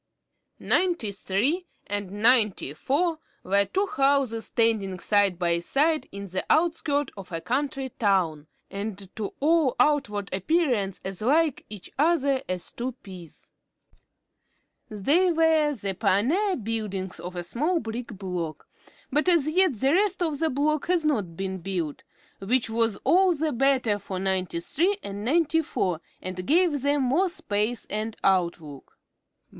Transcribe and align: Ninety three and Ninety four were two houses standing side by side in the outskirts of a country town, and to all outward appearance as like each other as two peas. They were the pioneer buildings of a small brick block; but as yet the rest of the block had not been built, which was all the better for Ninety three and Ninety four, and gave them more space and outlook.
Ninety 0.57 1.11
three 1.11 1.67
and 1.85 2.09
Ninety 2.09 2.73
four 2.73 3.19
were 3.43 3.65
two 3.65 3.85
houses 3.85 4.45
standing 4.45 4.97
side 4.99 5.37
by 5.37 5.59
side 5.59 6.07
in 6.11 6.27
the 6.29 6.43
outskirts 6.49 7.13
of 7.15 7.31
a 7.31 7.39
country 7.39 7.89
town, 7.89 8.47
and 8.71 9.15
to 9.15 9.35
all 9.39 9.75
outward 9.79 10.33
appearance 10.33 11.01
as 11.05 11.21
like 11.21 11.65
each 11.69 11.91
other 11.99 12.41
as 12.49 12.71
two 12.71 12.93
peas. 12.93 13.51
They 14.89 15.31
were 15.31 15.71
the 15.75 15.93
pioneer 15.93 16.55
buildings 16.55 17.19
of 17.19 17.35
a 17.35 17.43
small 17.43 17.79
brick 17.79 18.07
block; 18.07 18.67
but 19.11 19.29
as 19.29 19.47
yet 19.47 19.75
the 19.75 19.93
rest 19.93 20.23
of 20.23 20.39
the 20.39 20.49
block 20.49 20.87
had 20.87 21.05
not 21.05 21.37
been 21.37 21.59
built, 21.59 22.01
which 22.39 22.71
was 22.71 22.97
all 23.03 23.35
the 23.35 23.51
better 23.51 23.99
for 23.99 24.17
Ninety 24.17 24.61
three 24.61 24.97
and 25.03 25.23
Ninety 25.23 25.61
four, 25.61 26.01
and 26.23 26.47
gave 26.47 26.81
them 26.81 27.03
more 27.03 27.29
space 27.29 27.85
and 27.87 28.17
outlook. 28.23 28.97